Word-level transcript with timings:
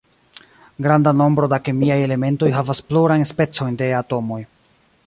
Granda 0.85 1.13
nombro 1.19 1.49
da 1.53 1.59
kemiaj 1.67 1.99
elementoj 2.07 2.51
havas 2.59 2.83
plurajn 2.89 3.31
specojn 3.35 3.79
de 3.85 3.93
atomoj. 4.03 4.43